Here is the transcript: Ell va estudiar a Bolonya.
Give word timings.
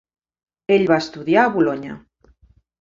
Ell 0.77 0.87
va 0.93 0.97
estudiar 1.05 1.45
a 1.45 1.53
Bolonya. 1.59 2.03